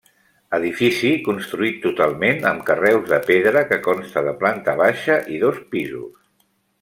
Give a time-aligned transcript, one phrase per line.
[0.57, 6.17] Edifici construït totalment amb carreus de pedra, que consta de planta baixa i dos pisos.